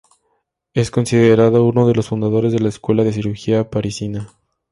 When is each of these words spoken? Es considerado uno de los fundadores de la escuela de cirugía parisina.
Es 0.73 0.89
considerado 0.89 1.63
uno 1.63 1.87
de 1.87 1.93
los 1.93 2.07
fundadores 2.07 2.51
de 2.51 2.59
la 2.59 2.69
escuela 2.69 3.03
de 3.03 3.13
cirugía 3.13 3.69
parisina. 3.69 4.33